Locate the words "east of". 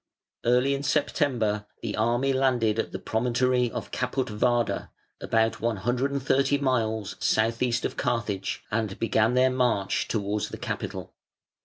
7.61-7.97